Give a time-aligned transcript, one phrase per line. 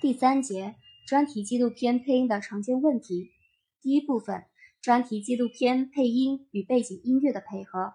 [0.00, 3.30] 第三节专题纪录片配音的常见问题。
[3.80, 4.44] 第一部分，
[4.80, 7.94] 专题纪录片配音与背景音乐的配合。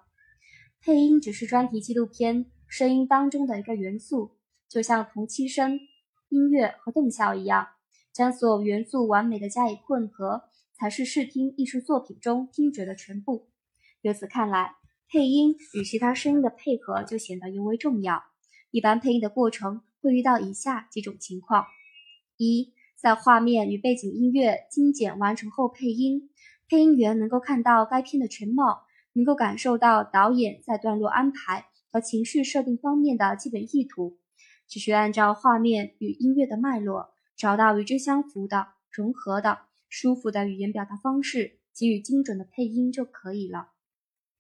[0.82, 5.80] 配音只是专题纪录片声音当中的一个元素，就像同期声、
[6.30, 7.70] 音乐和动效一样，
[8.14, 10.44] 将所有元素完美的加以混合，
[10.74, 13.50] 才是视听艺术作品中听觉的全部。
[14.02, 14.76] 由此看来，
[15.10, 18.24] 配音与其他声音的配合就显得尤为重要。
[18.72, 21.66] 一般配音的过程会遇到以下几种情况。
[22.36, 26.30] 一，在画面与背景音乐精简完成后配音，
[26.68, 34.20] 配音员能够看到该片的全貌，能够感受到导演在段落安排和情绪设定方面的基本意图，
[34.68, 43.70] 只需按照画面与音乐的脉络，找到与之相符的、融合的、舒服的语言表达方式，给予精准的配音就可以了。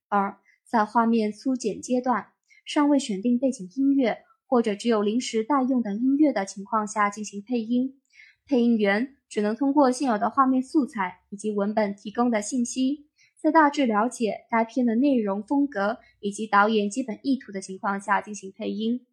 [0.10, 2.28] 二，在画面粗剪阶段，
[2.66, 4.24] 尚未选定背景音乐。
[4.50, 8.00] 或者只有临时待用的音乐的情况下进行配音，
[8.46, 19.06] 配音员只能通过现有的画面素材以及文本提供的信息，在大致了解该片的内容风格以及导演基本意图的情况下进行配音。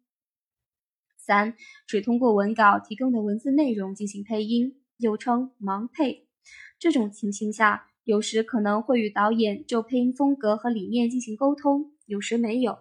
[1.17, 6.29] 三、只通过文稿提供的文字内容进行配音，又称盲配。
[6.79, 12.77] 这种情形下，有时可能会与导演就配音风格和理念进行沟通，有时没有。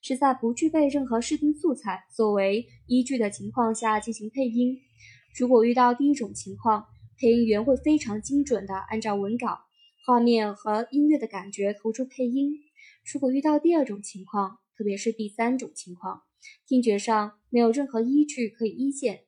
[0.00, 4.78] 是在不具备任何视听素材作为依据的情况下进行配音。
[5.36, 6.86] 如果遇到第一种情况，
[7.18, 9.58] 配音员会非常精准地按照文稿、
[10.06, 12.52] 画面和音乐的感觉投出配音。
[13.12, 16.22] 如果遇到第二种情况，特别是第三种情况，
[16.64, 19.24] 听觉上没有任何依据可以依见，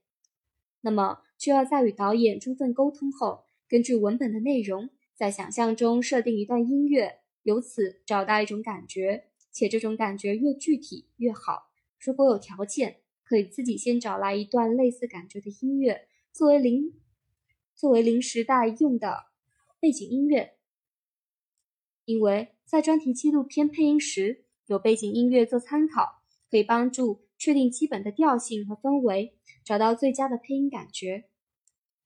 [0.83, 9.29] 那么就要在与导演充分沟通后，根据文本的内容，在想象中设定一段音乐，由此找到一种感觉。
[9.55, 11.71] 且这种感觉越具体越好。
[12.01, 16.95] 如果有条件，可以自己先找来一段类似感觉的音乐，作为临
[17.75, 19.27] 作为临时代用的
[19.79, 20.55] 背景音乐。
[22.07, 31.29] 因为在专题纪录片配音时，有背景音乐做参考，可以帮助确定基本的调性和氛围，找到最佳的配音感觉。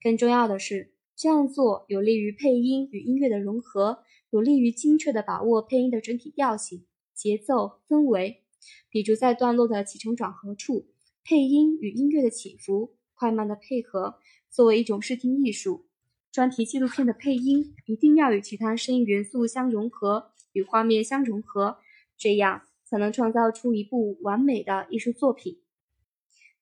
[0.03, 6.85] 更重要的是，这样做有利于配音与音乐的融合，有利于精确地把握配音的整体调性。
[7.15, 8.43] 节奏氛围，
[8.91, 10.89] 比如在段落的起承转合处，
[11.25, 14.19] 配音与音乐的起伏快慢的配合，
[14.51, 15.87] 作为一种视听艺术。
[16.31, 21.79] 专题纪录片的配音一定要与其他声音元素相融合，与画面相融合，
[22.19, 25.63] 这样才能创造出一部完美的艺术作品。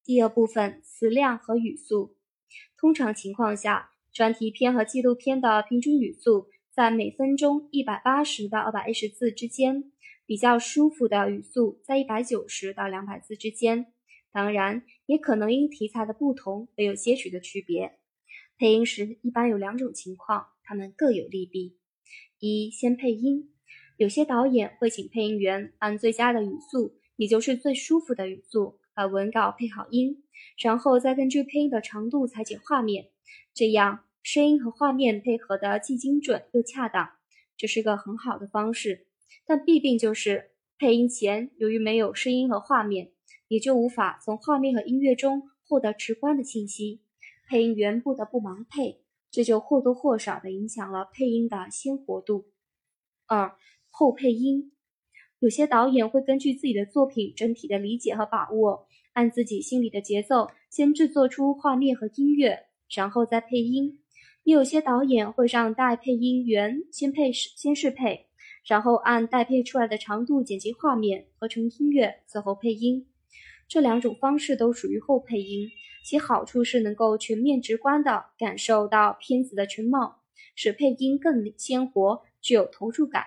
[0.04, 2.14] 第二部分词量和语速，
[2.76, 9.90] 通常情况下，专题片和纪录片的平均语速在每分钟一百八十到二百一十字之间。
[10.26, 13.92] 比较舒服的语速在一百九十到两百字之间，
[14.32, 17.98] 当然也可能因题材的不同而有些许的区别。
[18.56, 21.76] 配音时一般有两种情况，它们各有利弊。
[22.38, 23.52] 一、先配音，
[23.98, 30.24] 有些导演会请配音员按最佳的语速，也就是最舒服的语速，把文稿配好音，
[30.56, 33.10] 然后再根据配音的长度裁剪画面，
[33.52, 37.10] 这样声音和画面配合的既精准又恰当，
[37.58, 39.06] 这是个很好的方式。
[39.44, 43.12] 但弊病就是配音前由于没有声音和画面，
[43.48, 47.02] 也就无法从画面和音乐中获得直观的信息，
[47.46, 52.46] 配音员不得不盲配，这就或多或少地影响了配音的鲜活度。
[53.26, 53.54] 二
[53.90, 54.72] 后配音，
[55.38, 63.98] 有些导演会根据自己的作品整体的理解和把握，按自己心里的节奏先制作出画面和音乐，然后再配音；
[64.44, 68.28] 也有些导演会让带配音员先配先试配。
[68.66, 73.06] 然后按待配出来的长度剪辑画面，合成音乐，最后配音。
[73.68, 75.68] 这两种方式都属于后配音，
[76.02, 80.22] 其好处是能够全面直观地感受到片子的全貌，
[80.54, 83.24] 使配音更鲜活，具有投入感。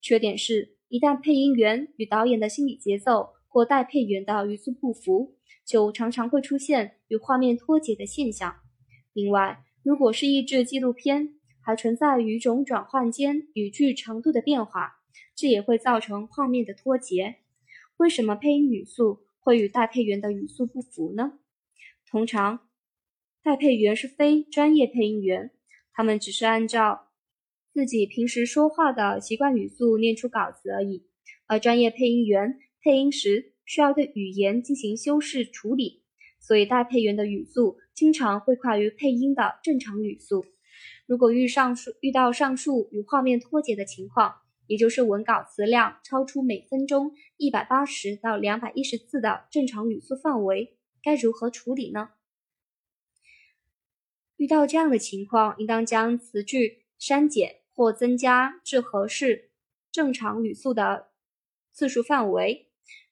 [0.00, 8.56] 缺点是，一旦配音员与导演的心理节奏或待配员的语速不符，就常常会出现与画面脱节的现象。
[9.12, 15.00] 另外，如果是译制纪录片，还存在语种转换间语句长度的变化，
[15.34, 17.36] 这也会造成画面的脱节。
[17.96, 21.38] 为什么配音语速会与代配员的语速不符呢？
[22.06, 22.68] 通常，
[23.42, 25.50] 代配员是非专业配音员，
[25.92, 27.08] 他们只是按照
[27.72, 31.06] 自己平时说话的习惯语速念出稿子而已。
[31.46, 36.02] 而专业配音员配音时需要对语言进行修饰处理，
[36.38, 40.46] 所以代配员的语速经常会快于配音的正常语速。
[41.04, 44.36] 如果遇上述遇到上述与画面脱节的情况，
[44.66, 52.08] 也就是文稿词量超出每分钟一百八十到两百一十字的正常语速范围，该如何处理呢？
[54.38, 59.50] 遇到这样的情况，应当将词句删减或增加至合适
[59.92, 61.08] 正常语速的
[61.70, 62.70] 字数范围。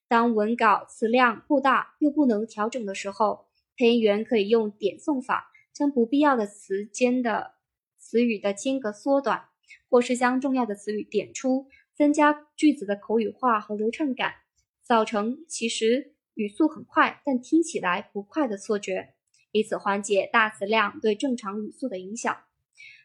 [0.08, 3.47] 当文稿词量过大又不能调整的时候，
[3.78, 7.52] 配音员可以用点送法，将不必要的词间的
[7.96, 9.46] 词语的间隔缩短。
[9.90, 14.34] 或是将重要的词语点出，增加句子的口语化和流畅感，
[14.82, 19.14] 造成其实语速很快但听起来不快的错觉，
[19.50, 22.36] 以此缓解大词量对正常语速的影响。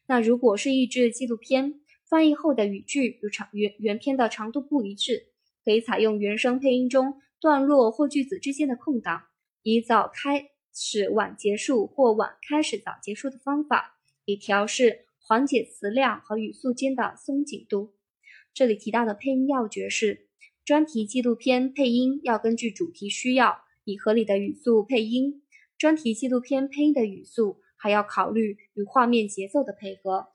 [0.07, 5.27] 那如果是译制纪录片，翻译后的语句与长原原片的长度不一致，
[5.63, 9.23] 可以采用原声配音中段落或句子之间的空档，
[9.61, 15.05] 以早开始晚结束或晚开始早结束的方法，以调试。
[15.25, 17.93] 缓解词量和语速间的松紧度。
[18.53, 20.27] 这里提到的配音要诀是：
[20.65, 25.41] 专题纪录片配音要根据主题需要，以合理的语速配音。
[25.77, 30.33] 专题纪录片配音的语速还要考虑与画面节奏的配合。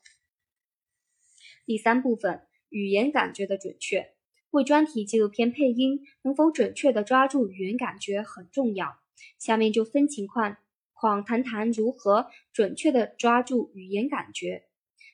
[1.67, 4.15] 第三部分，语言感觉的准确。
[4.53, 8.99] 为专题纪录片配音，能否准确地抓住语言感觉很重要。
[9.39, 10.57] 下面就分情况
[10.93, 14.65] 况谈谈如何准确地抓住语言感觉。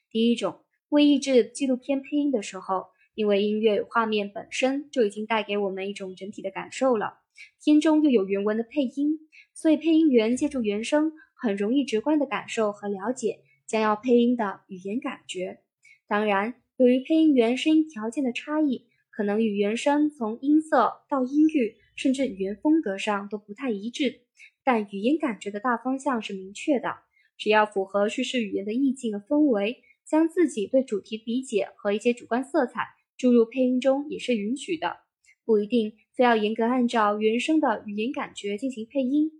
[0.09, 7.19] 第一种，为译制纪录片配音的时候，因为音乐画面本身就已经带给我们一种整体的感受了，
[7.63, 9.19] 片中又有原文的配音，
[9.53, 15.59] 所以配音员借助原声，很容易直观的感受和了解将要配音的语言感觉。
[16.07, 24.21] 当然，由于配音员声音条件的差异，可能与原声从音色到音域，甚至语言风格上都不太一致，
[24.63, 26.97] 但语言感觉的大方向是明确的，
[27.37, 29.81] 只要符合叙事语言的意境和氛围。
[30.07, 32.81] 将自己对主题理解和一些主观色彩
[33.17, 34.97] 注入配音中也是允许的，
[35.45, 39.31] 不一定非要严格按照原声的语言感觉进行配音，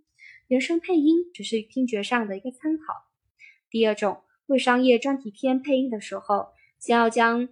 [0.48, 2.82] 原声配音只是听觉上的一个参考。
[3.70, 6.48] 第二种，为商业专题片配音的时候，
[6.80, 7.48] 先要将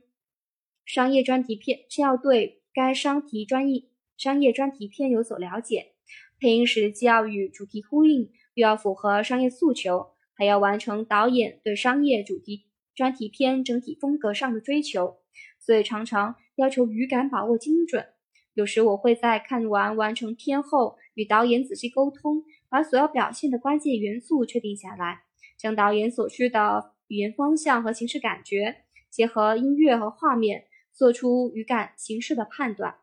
[0.85, 3.85] 商业专题片先要对该商题专业
[4.17, 5.93] 商业专题片有所了解，
[6.39, 12.67] 配音时既要与主题呼应，又要符合商业诉求，还要完成导演对商业主题。
[12.95, 15.19] 专题片整体风格上的追求，
[15.59, 18.07] 所以常常要求语感把握精准。
[18.53, 25.23] 有时我会在看完完成片后，与导演仔细沟通，把所要表现的关键元素确定下来，
[25.59, 32.99] 将导演所需的语言方向和形式感觉，结合音乐和画面，做出语感形式的判断。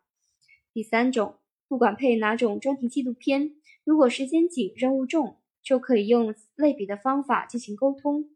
[0.73, 1.35] 第三种，
[1.67, 8.29] 不管配哪种专题纪录片，如果时间紧、任务重，就可以用类比的方法进行沟通。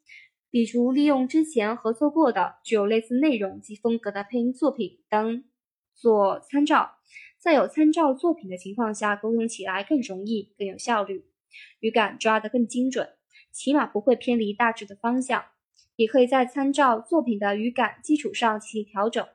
[0.49, 5.43] 比如利用之前合作过的具有类似内容及风格的配音作品当
[5.93, 6.97] 做参照，
[7.39, 11.25] 在有参照作品的情况下，沟通起来更容易、更有效率，
[11.79, 13.09] 语感抓得更精准，
[13.51, 15.45] 起码不会偏离大致的方向。
[15.97, 19.25] 也可以在参照作品的语感基础上进行调整。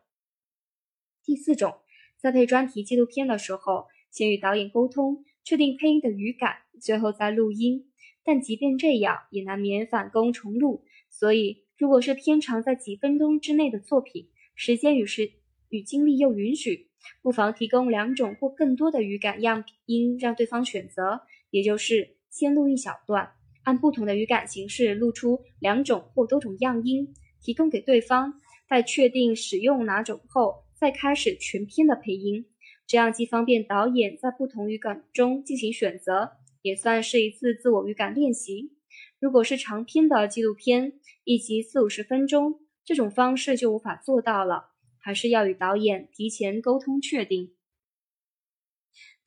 [1.24, 1.78] 第四种，
[2.20, 7.90] 在配专题纪录片的时候，先与导演沟通，确定配音的语感，最后再录音。
[8.22, 10.84] 但即便这样，也难免返工重录。
[11.08, 15.32] 所以，如果是片长在几分钟之内的作品，时间与时
[15.70, 16.90] 与精力又允许，
[17.22, 23.32] 不妨提供两种或更多的语感样音让对方选择，也就是先录一小段，
[23.64, 28.34] 按不同的语感形式录出两种或多种样音，提供给对方，
[28.68, 32.46] 待确定使用哪种后，再开始全片的配音。
[32.86, 38.72] 这样既方便导演在不同语感中进行选择，也算是一次自我语感练习。
[39.20, 47.54] 如果是长篇的纪录片，一集四五十分钟，这种方式就无法做到了，还是要与导演提前沟通确定。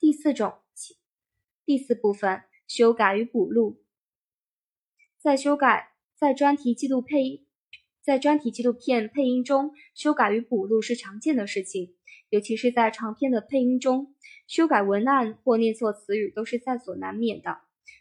[0.00, 0.54] 第四种，
[1.64, 3.84] 第四部分修改与补录，
[5.18, 7.43] 在修改在专题纪录配音
[8.04, 11.94] 在专题纪录片配音中，修改与补录是常见的事情，
[12.28, 14.14] 尤其是在长篇的配音中，
[14.46, 17.58] 修改文案或念错词语都是在所难免的。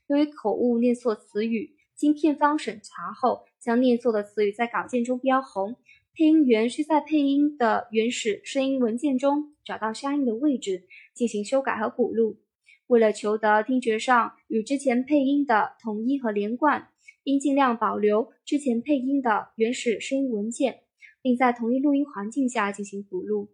[0.07, 1.75] 由于口误、念错词语。
[1.95, 5.77] 经片方审查后，将念错的词语在稿件中标红。
[6.15, 12.41] 配音员需在配音的原始声音文件中找到相应的位置进行修改和补录。
[12.88, 16.89] 为了求得听觉上与之前配音的统一和连贯，
[17.24, 20.84] 应尽量保留之前配音的原始声音文件，
[21.22, 23.50] 并在同一录音环境下进行补录。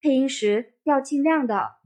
[0.00, 1.76] 配音时要尽量的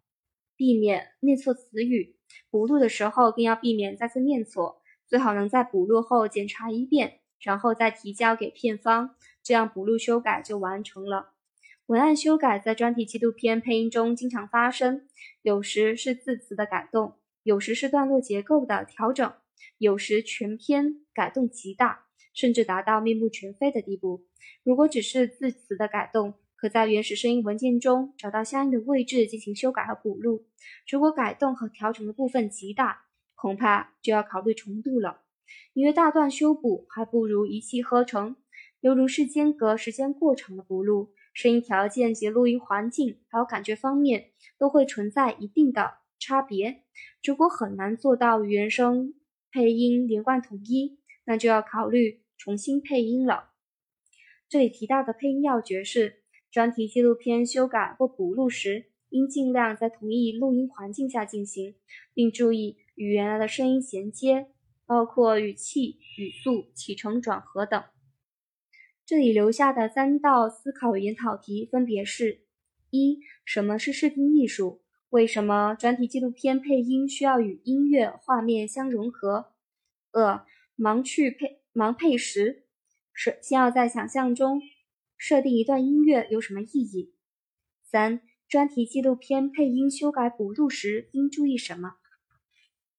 [0.57, 2.17] 避免念错词语，
[2.51, 4.83] 补录的时候更要避免再次念错。
[5.07, 11.35] 最好能在补录后检查一遍，然后再提交给片方，这样补录修改就完成了。
[11.87, 15.07] 文案修改在专题纪录片配音中经常发生，
[15.43, 19.33] 有时是字词的改动，有时是段落结构的调整，
[19.79, 24.27] 有时全篇改动极大，甚至达到面目全非的地步。
[24.63, 30.47] 如果只是字词的改动，可在原始声音文件中找到相应的位置进行修改和补录。
[30.91, 33.03] 如果改动和调整的部分极大，
[33.35, 35.21] 恐怕就要考虑重录了。
[35.75, 38.37] 因为大段修补还不如一气呵成。
[38.81, 46.85] 犹如是间隔时间过长的补录，声音条件及录音环境还有感觉方面都会存在一定的差别。
[47.23, 49.15] 如果很难做到原声
[49.57, 53.53] 配音连贯统一，那就要考虑重新配音了。
[54.51, 61.75] 这里提到的配音要诀是：专题纪录片修改或补录时，应尽量在同一录音环境下进行，
[62.13, 64.49] 并注意与原来的声音衔接，
[64.85, 67.83] 包括语气、语速、起承转合等。
[69.07, 72.43] 这里留下的三道思考研讨题分别是：
[72.91, 74.83] 一、什么是视听艺术？
[75.11, 79.53] 为什么专题纪录片配音需要与音乐画面相融合？
[80.11, 80.45] 二、
[80.77, 82.65] 盲去配盲配时，
[83.13, 84.61] 是先要在想象中
[85.17, 87.15] 设定一段音乐有什么意义？
[87.85, 91.97] 三、专题纪录片配音修改补录时应注意什么？